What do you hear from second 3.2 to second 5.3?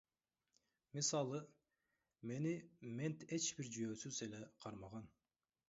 эч бир жүйөөсүз эле кармаган.